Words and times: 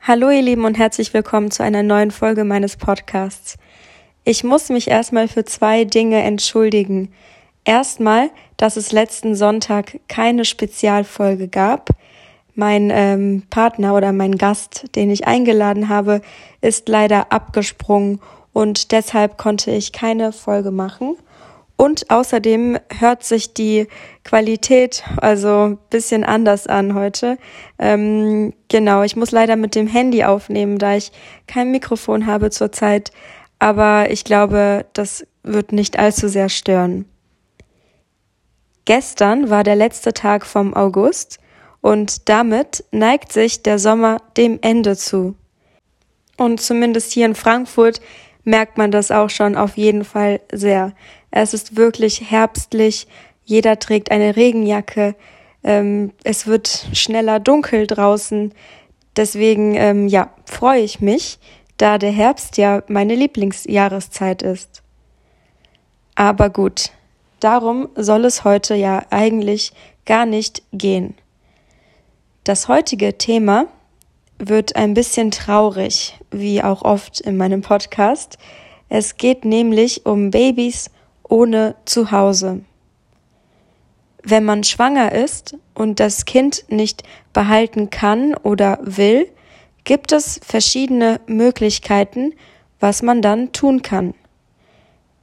Hallo 0.00 0.30
ihr 0.30 0.40
Lieben 0.40 0.64
und 0.64 0.78
herzlich 0.78 1.12
willkommen 1.12 1.50
zu 1.50 1.62
einer 1.62 1.82
neuen 1.82 2.10
Folge 2.10 2.44
meines 2.44 2.76
Podcasts. 2.76 3.58
Ich 4.24 4.42
muss 4.42 4.70
mich 4.70 4.88
erstmal 4.88 5.28
für 5.28 5.44
zwei 5.44 5.84
Dinge 5.84 6.22
entschuldigen. 6.22 7.12
Erstmal, 7.64 8.30
dass 8.56 8.76
es 8.76 8.92
letzten 8.92 9.34
Sonntag 9.34 10.00
keine 10.08 10.46
Spezialfolge 10.46 11.48
gab. 11.48 11.90
Mein 12.54 12.90
ähm, 12.90 13.42
Partner 13.50 13.94
oder 13.94 14.12
mein 14.12 14.38
Gast, 14.38 14.94
den 14.94 15.10
ich 15.10 15.26
eingeladen 15.26 15.90
habe, 15.90 16.22
ist 16.62 16.88
leider 16.88 17.30
abgesprungen 17.30 18.20
und 18.54 18.92
deshalb 18.92 19.36
konnte 19.36 19.72
ich 19.72 19.92
keine 19.92 20.32
Folge 20.32 20.70
machen. 20.70 21.16
Und 21.80 22.10
außerdem 22.10 22.76
hört 22.98 23.22
sich 23.22 23.54
die 23.54 23.86
Qualität 24.24 25.04
also 25.18 25.68
ein 25.68 25.78
bisschen 25.90 26.24
anders 26.24 26.66
an 26.66 26.94
heute. 26.94 27.38
Ähm, 27.78 28.52
genau, 28.66 29.04
ich 29.04 29.14
muss 29.14 29.30
leider 29.30 29.54
mit 29.54 29.76
dem 29.76 29.86
Handy 29.86 30.24
aufnehmen, 30.24 30.78
da 30.78 30.96
ich 30.96 31.12
kein 31.46 31.70
Mikrofon 31.70 32.26
habe 32.26 32.50
zurzeit. 32.50 33.12
Aber 33.60 34.10
ich 34.10 34.24
glaube, 34.24 34.86
das 34.92 35.24
wird 35.44 35.70
nicht 35.70 36.00
allzu 36.00 36.26
sehr 36.26 36.48
stören. 36.48 37.04
Gestern 38.84 39.48
war 39.48 39.62
der 39.62 39.76
letzte 39.76 40.12
Tag 40.12 40.46
vom 40.46 40.74
August 40.74 41.38
und 41.80 42.28
damit 42.28 42.84
neigt 42.90 43.32
sich 43.32 43.62
der 43.62 43.78
Sommer 43.78 44.16
dem 44.36 44.58
Ende 44.62 44.96
zu. 44.96 45.36
Und 46.36 46.60
zumindest 46.60 47.12
hier 47.12 47.26
in 47.26 47.36
Frankfurt 47.36 48.00
merkt 48.48 48.78
man 48.78 48.90
das 48.90 49.10
auch 49.10 49.28
schon 49.28 49.56
auf 49.56 49.76
jeden 49.76 50.04
Fall 50.04 50.40
sehr. 50.50 50.92
Es 51.30 51.52
ist 51.52 51.76
wirklich 51.76 52.30
herbstlich, 52.30 53.06
jeder 53.44 53.78
trägt 53.78 54.10
eine 54.10 54.36
Regenjacke, 54.36 55.14
ähm, 55.62 56.12
es 56.24 56.46
wird 56.46 56.86
schneller 56.94 57.40
dunkel 57.40 57.86
draußen. 57.86 58.54
Deswegen, 59.16 59.74
ähm, 59.74 60.08
ja, 60.08 60.32
freue 60.46 60.80
ich 60.80 61.00
mich, 61.00 61.38
da 61.76 61.98
der 61.98 62.10
Herbst 62.10 62.56
ja 62.56 62.82
meine 62.88 63.14
Lieblingsjahreszeit 63.14 64.42
ist. 64.42 64.82
Aber 66.14 66.48
gut, 66.48 66.90
darum 67.40 67.90
soll 67.96 68.24
es 68.24 68.44
heute 68.44 68.74
ja 68.74 69.02
eigentlich 69.10 69.72
gar 70.06 70.24
nicht 70.24 70.62
gehen. 70.72 71.14
Das 72.44 72.66
heutige 72.66 73.18
Thema 73.18 73.66
wird 74.38 74.76
ein 74.76 74.94
bisschen 74.94 75.30
traurig, 75.30 76.18
wie 76.30 76.62
auch 76.62 76.82
oft 76.82 77.20
in 77.20 77.36
meinem 77.36 77.62
Podcast. 77.62 78.38
Es 78.88 79.16
geht 79.16 79.44
nämlich 79.44 80.06
um 80.06 80.30
Babys 80.30 80.90
ohne 81.28 81.74
Zuhause. 81.84 82.60
Wenn 84.22 84.44
man 84.44 84.64
schwanger 84.64 85.12
ist 85.12 85.56
und 85.74 86.00
das 86.00 86.24
Kind 86.24 86.64
nicht 86.68 87.02
behalten 87.32 87.90
kann 87.90 88.34
oder 88.34 88.78
will, 88.82 89.28
gibt 89.84 90.12
es 90.12 90.40
verschiedene 90.44 91.20
Möglichkeiten, 91.26 92.34
was 92.80 93.02
man 93.02 93.22
dann 93.22 93.52
tun 93.52 93.82
kann. 93.82 94.14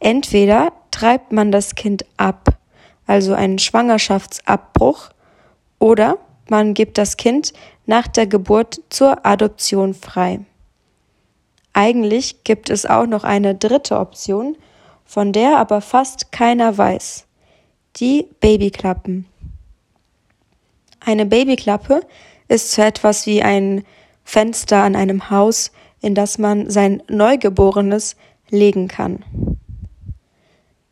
Entweder 0.00 0.72
treibt 0.90 1.32
man 1.32 1.52
das 1.52 1.74
Kind 1.74 2.04
ab, 2.16 2.58
also 3.06 3.34
einen 3.34 3.58
Schwangerschaftsabbruch, 3.58 5.10
oder 5.78 6.18
man 6.48 6.74
gibt 6.74 6.98
das 6.98 7.16
Kind 7.16 7.52
nach 7.88 8.06
der 8.06 8.26
Geburt 8.26 8.82
zur 8.90 9.24
Adoption 9.24 9.94
frei. 9.94 10.40
Eigentlich 11.72 12.44
gibt 12.44 12.68
es 12.68 12.84
auch 12.84 13.06
noch 13.06 13.24
eine 13.24 13.54
dritte 13.54 13.98
Option, 13.98 14.58
von 15.06 15.32
der 15.32 15.56
aber 15.56 15.80
fast 15.80 16.30
keiner 16.30 16.76
weiß. 16.76 17.26
Die 17.96 18.28
Babyklappen. 18.40 19.24
Eine 21.00 21.24
Babyklappe 21.24 22.02
ist 22.48 22.72
so 22.72 22.82
etwas 22.82 23.26
wie 23.26 23.42
ein 23.42 23.84
Fenster 24.22 24.82
an 24.82 24.94
einem 24.94 25.30
Haus, 25.30 25.72
in 26.02 26.14
das 26.14 26.36
man 26.36 26.68
sein 26.68 27.02
Neugeborenes 27.08 28.16
legen 28.50 28.88
kann. 28.88 29.24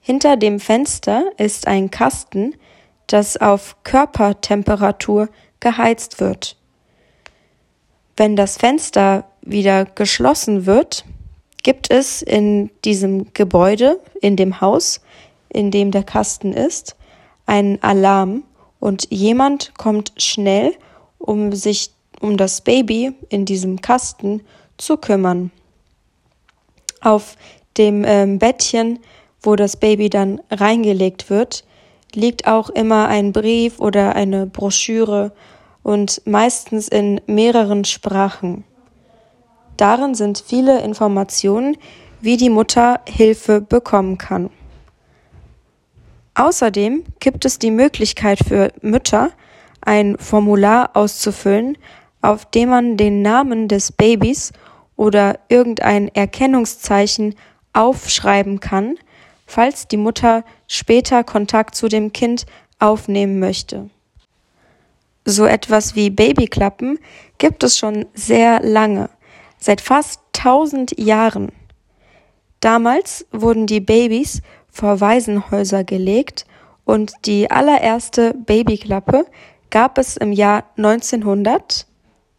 Hinter 0.00 0.36
dem 0.36 0.58
Fenster 0.58 1.30
ist 1.36 1.68
ein 1.68 1.92
Kasten, 1.92 2.56
das 3.06 3.36
auf 3.36 3.76
Körpertemperatur 3.84 5.28
geheizt 5.60 6.18
wird. 6.18 6.56
Wenn 8.20 8.36
das 8.36 8.58
Fenster 8.58 9.24
wieder 9.40 9.86
geschlossen 9.86 10.66
wird, 10.66 11.06
gibt 11.62 11.90
es 11.90 12.20
in 12.20 12.68
diesem 12.84 13.32
Gebäude, 13.32 13.98
in 14.20 14.36
dem 14.36 14.60
Haus, 14.60 15.00
in 15.48 15.70
dem 15.70 15.90
der 15.90 16.02
Kasten 16.02 16.52
ist, 16.52 16.96
einen 17.46 17.82
Alarm 17.82 18.42
und 18.78 19.10
jemand 19.10 19.72
kommt 19.78 20.12
schnell, 20.18 20.74
um 21.16 21.54
sich 21.54 21.92
um 22.20 22.36
das 22.36 22.60
Baby 22.60 23.14
in 23.30 23.46
diesem 23.46 23.80
Kasten 23.80 24.42
zu 24.76 24.98
kümmern. 24.98 25.50
Auf 27.00 27.38
dem 27.78 28.04
ähm, 28.04 28.38
Bettchen, 28.38 28.98
wo 29.40 29.56
das 29.56 29.78
Baby 29.78 30.10
dann 30.10 30.42
reingelegt 30.50 31.30
wird, 31.30 31.64
liegt 32.12 32.46
auch 32.46 32.68
immer 32.68 33.08
ein 33.08 33.32
Brief 33.32 33.80
oder 33.80 34.14
eine 34.14 34.44
Broschüre 34.44 35.32
und 35.82 36.22
meistens 36.26 36.88
in 36.88 37.20
mehreren 37.26 37.84
Sprachen. 37.84 38.64
Darin 39.76 40.14
sind 40.14 40.42
viele 40.46 40.80
Informationen, 40.82 41.76
wie 42.20 42.36
die 42.36 42.50
Mutter 42.50 43.00
Hilfe 43.08 43.60
bekommen 43.60 44.18
kann. 44.18 44.50
Außerdem 46.34 47.04
gibt 47.18 47.44
es 47.44 47.58
die 47.58 47.70
Möglichkeit 47.70 48.38
für 48.46 48.72
Mütter, 48.82 49.30
ein 49.80 50.16
Formular 50.18 50.90
auszufüllen, 50.94 51.78
auf 52.22 52.44
dem 52.44 52.68
man 52.68 52.96
den 52.96 53.22
Namen 53.22 53.68
des 53.68 53.92
Babys 53.92 54.52
oder 54.96 55.38
irgendein 55.48 56.08
Erkennungszeichen 56.08 57.34
aufschreiben 57.72 58.60
kann, 58.60 58.96
falls 59.46 59.88
die 59.88 59.96
Mutter 59.96 60.44
später 60.68 61.24
Kontakt 61.24 61.74
zu 61.74 61.88
dem 61.88 62.12
Kind 62.12 62.44
aufnehmen 62.78 63.38
möchte. 63.38 63.88
So 65.24 65.44
etwas 65.44 65.94
wie 65.94 66.10
Babyklappen 66.10 66.98
gibt 67.38 67.62
es 67.62 67.78
schon 67.78 68.06
sehr 68.14 68.60
lange 68.62 69.10
seit 69.58 69.80
fast 69.80 70.20
tausend 70.32 70.98
Jahren. 70.98 71.52
Damals 72.60 73.26
wurden 73.30 73.66
die 73.66 73.80
Babys 73.80 74.42
vor 74.70 75.00
Waisenhäuser 75.00 75.84
gelegt 75.84 76.46
und 76.84 77.12
die 77.26 77.50
allererste 77.50 78.34
Babyklappe 78.34 79.26
gab 79.70 79.98
es 79.98 80.16
im 80.16 80.30
Jahr 80.32 80.64
1900, 80.76 81.86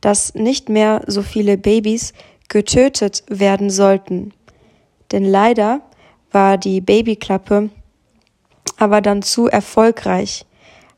dass 0.00 0.34
nicht 0.34 0.68
mehr 0.68 1.02
so 1.08 1.20
viele 1.22 1.58
Babys 1.58 2.12
getötet 2.48 3.24
werden 3.26 3.70
sollten. 3.70 4.32
Denn 5.10 5.24
leider 5.24 5.80
war 6.30 6.58
die 6.58 6.80
Babyklappe 6.80 7.70
aber 8.76 9.00
dann 9.00 9.22
zu 9.22 9.48
erfolgreich. 9.48 10.46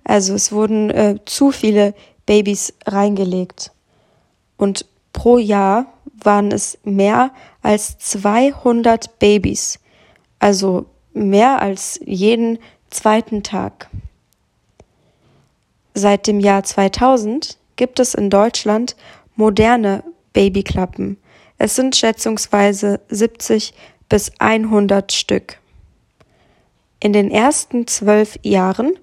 Also 0.05 0.35
es 0.35 0.53
wurden 0.53 0.91
äh, 0.91 1.17
zu 1.25 1.53
viele 1.53 1.95
Babys 2.27 2.75
reingelegt. 2.85 3.73
Und 4.59 4.85
pro 5.17 5.39
Jahr 5.39 5.87
waren 6.23 6.53
es 6.53 6.79
mehr 6.85 7.33
als 7.63 7.99
200 7.99 9.19
Babys. 9.19 9.81
Also 10.39 10.87
mehr 11.15 11.61
als 11.61 11.99
jeden 12.05 12.59
zweiten 12.91 13.43
Tag. 13.43 13.89
Seit 15.95 16.27
dem 16.27 16.39
Jahr 16.39 16.63
2000 16.63 17.57
gibt 17.77 17.99
es 17.99 18.15
in 18.15 18.31
Deutschland 18.31 18.95
moderne 19.35 20.05
Babyklappen. 20.35 21.17
Es 21.59 21.75
sind 21.75 21.97
schätzungsweise 21.97 23.01
70 23.09 23.73
bis 24.11 24.31
100 24.39 25.11
Stück. 25.13 25.59
In 27.01 27.15
den 27.15 27.31
ersten 27.31 27.87
zwölf 27.87 28.39
Jahren 28.43 28.99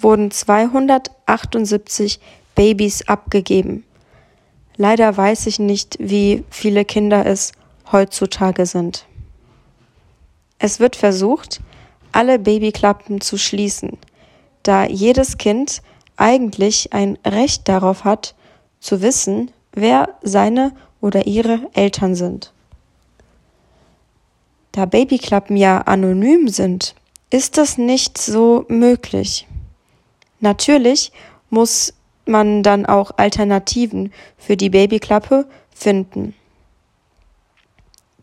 wurden 0.00 0.30
278 0.30 2.20
Babys 2.54 3.06
abgegeben. 3.06 3.84
Leider 4.78 5.14
weiß 5.14 5.46
ich 5.46 5.58
nicht, 5.58 5.98
wie 6.00 6.44
viele 6.48 6.84
Kinder 6.86 7.26
es 7.26 7.52
heutzutage 7.92 8.64
sind. 8.64 9.04
Es 10.58 10.80
wird 10.80 10.96
versucht, 10.96 11.60
alle 12.12 12.38
Babyklappen 12.38 13.20
zu 13.20 13.36
schließen, 13.36 13.98
da 14.62 14.86
jedes 14.86 15.36
Kind 15.36 15.82
eigentlich 16.16 16.92
ein 16.94 17.18
Recht 17.26 17.68
darauf 17.68 18.04
hat, 18.04 18.34
zu 18.80 19.02
wissen, 19.02 19.50
wer 19.72 20.14
seine 20.22 20.72
oder 21.00 21.26
ihre 21.26 21.68
Eltern 21.74 22.14
sind. 22.14 22.52
Da 24.72 24.86
Babyklappen 24.86 25.56
ja 25.56 25.82
anonym 25.82 26.48
sind 26.48 26.94
ist 27.30 27.58
das 27.58 27.76
nicht 27.78 28.18
so 28.18 28.64
möglich. 28.68 29.46
Natürlich 30.40 31.12
muss 31.50 31.92
man 32.28 32.62
dann 32.62 32.86
auch 32.86 33.12
Alternativen 33.16 34.12
für 34.36 34.56
die 34.56 34.70
Babyklappe 34.70 35.46
finden. 35.74 36.34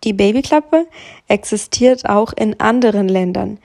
Die 0.03 0.13
Babyklappe 0.13 0.85
existiert 1.27 2.07
auch 2.07 2.31
in 2.33 2.59
anderen 2.59 3.09
Ländern, 3.09 3.57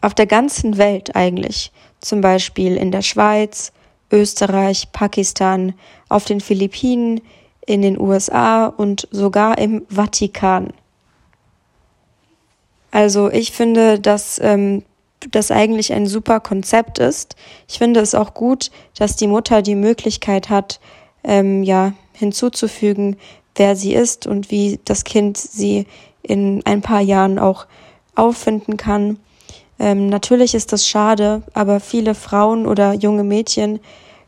auf 0.00 0.14
der 0.14 0.26
ganzen 0.26 0.78
Welt 0.78 1.14
eigentlich, 1.16 1.72
zum 2.00 2.20
Beispiel 2.20 2.76
in 2.76 2.90
der 2.90 3.02
Schweiz, 3.02 3.72
Österreich, 4.10 4.92
Pakistan, 4.92 5.74
auf 6.08 6.24
den 6.24 6.40
Philippinen, 6.40 7.20
in 7.66 7.82
den 7.82 8.00
USA 8.00 8.66
und 8.66 9.06
sogar 9.10 9.58
im 9.58 9.84
Vatikan. 9.90 10.72
Also 12.90 13.30
ich 13.30 13.52
finde, 13.52 14.00
dass 14.00 14.40
ähm, 14.42 14.82
das 15.30 15.50
eigentlich 15.50 15.92
ein 15.92 16.06
super 16.06 16.40
Konzept 16.40 16.98
ist. 16.98 17.36
Ich 17.68 17.78
finde 17.78 18.00
es 18.00 18.14
auch 18.14 18.34
gut, 18.34 18.70
dass 18.98 19.16
die 19.16 19.26
Mutter 19.26 19.62
die 19.62 19.74
Möglichkeit 19.74 20.48
hat, 20.48 20.80
ähm, 21.24 21.62
ja 21.62 21.92
hinzuzufügen, 22.12 23.16
wer 23.54 23.76
sie 23.76 23.94
ist 23.94 24.26
und 24.26 24.50
wie 24.50 24.80
das 24.84 25.04
Kind 25.04 25.36
sie 25.36 25.86
in 26.22 26.62
ein 26.64 26.80
paar 26.80 27.00
Jahren 27.00 27.38
auch 27.38 27.66
auffinden 28.14 28.76
kann. 28.76 29.18
Ähm, 29.78 30.08
natürlich 30.08 30.54
ist 30.54 30.72
das 30.72 30.86
schade, 30.86 31.42
aber 31.54 31.80
viele 31.80 32.14
Frauen 32.14 32.66
oder 32.66 32.92
junge 32.94 33.24
Mädchen 33.24 33.80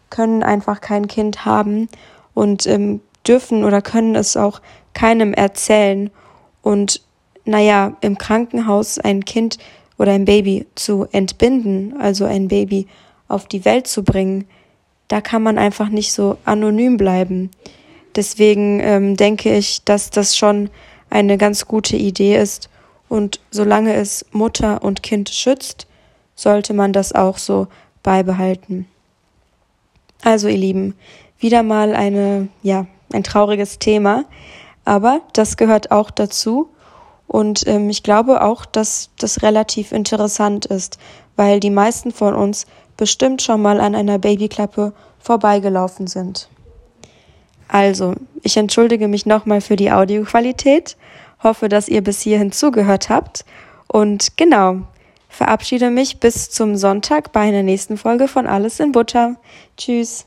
können 0.09 0.43
einfach 0.43 0.81
kein 0.81 1.09
Kind 1.09 1.45
haben 1.45 1.89
und 2.35 2.67
ähm, 2.67 3.01
dürfen 3.27 3.65
oder 3.65 3.83
können 3.83 4.15
es 4.15 4.37
auch 4.37 4.61
keinem 4.95 5.35
erzählen. 5.35 6.11
Und 6.63 7.03
naja, 7.45 7.97
im 8.01 8.19
Krankenhaus 8.19 8.99
ein 8.99 9.25
Kind 9.25 9.59
oder 10.01 10.13
ein 10.13 10.25
Baby 10.25 10.67
zu 10.77 11.07
entbinden, 11.13 11.95
also 12.01 12.25
ein 12.25 12.49
Baby 12.49 12.87
auf 13.29 13.47
die 13.47 13.67
Welt 13.67 13.87
zu 13.87 14.03
bringen, 14.03 14.47
da 15.09 15.21
kann 15.21 15.43
man 15.43 15.59
einfach 15.59 15.91
nicht 15.91 16.15
so 16.15 16.39
anonym 16.47 16.97
bleiben. 16.97 17.51
Deswegen 18.17 18.81
ähm, 18.81 19.19
denke 19.19 19.55
ich, 19.55 19.85
dass 19.85 20.09
das 20.09 20.39
schon 20.39 20.71
eine 21.11 21.37
ganz 21.37 21.67
gute 21.67 21.99
Idee 21.99 22.39
ist. 22.39 22.71
Und 23.11 23.41
solange 23.51 23.93
es 23.93 24.25
Mutter 24.33 24.83
und 24.83 25.03
Kind 25.03 25.29
schützt, 25.29 25.87
sollte 26.35 26.73
man 26.73 26.95
das 26.95 27.13
auch 27.13 27.37
so 27.37 27.67
beibehalten. 28.03 28.87
Also, 30.23 30.49
ihr 30.49 30.57
Lieben, 30.57 30.95
wieder 31.39 31.63
mal 31.63 31.95
eine, 31.95 32.49
ja, 32.63 32.87
ein 33.13 33.23
trauriges 33.23 33.79
Thema, 33.79 34.25
aber 34.87 35.21
das 35.35 35.59
gehört 35.59 35.91
auch 35.91 36.11
dazu. 36.11 36.71
Und 37.31 37.65
ähm, 37.69 37.89
ich 37.91 38.03
glaube 38.03 38.43
auch, 38.43 38.67
dass 38.67 39.11
das 39.17 39.45
relativ 39.45 39.93
interessant 39.93 40.67
ist, 40.67 40.99
weil 41.37 41.61
die 41.61 41.71
meisten 41.71 42.11
von 42.11 42.35
uns 42.35 42.67
bestimmt 42.97 43.41
schon 43.41 43.63
mal 43.63 43.79
an 43.79 43.95
einer 43.95 44.19
Babyklappe 44.19 44.93
vorbeigelaufen 45.21 46.09
sind. 46.09 46.49
Also, 47.69 48.15
ich 48.43 48.57
entschuldige 48.57 49.07
mich 49.07 49.27
nochmal 49.27 49.61
für 49.61 49.77
die 49.77 49.93
Audioqualität, 49.93 50.97
hoffe, 51.41 51.69
dass 51.69 51.87
ihr 51.87 52.03
bis 52.03 52.21
hierhin 52.21 52.51
zugehört 52.51 53.11
habt 53.11 53.45
und 53.87 54.37
genau, 54.37 54.79
verabschiede 55.29 55.91
mich 55.91 56.19
bis 56.19 56.51
zum 56.51 56.75
Sonntag 56.75 57.31
bei 57.31 57.43
einer 57.43 57.63
nächsten 57.63 57.97
Folge 57.97 58.27
von 58.27 58.49
Alles 58.49 58.81
in 58.81 58.91
Butter. 58.91 59.37
Tschüss. 59.77 60.27